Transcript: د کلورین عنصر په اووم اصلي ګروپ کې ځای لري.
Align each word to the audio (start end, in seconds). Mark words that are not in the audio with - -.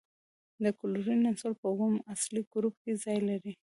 د 0.63 0.65
کلورین 0.79 1.21
عنصر 1.29 1.51
په 1.59 1.65
اووم 1.71 1.93
اصلي 2.13 2.41
ګروپ 2.53 2.75
کې 2.83 2.91
ځای 3.03 3.19
لري. 3.29 3.53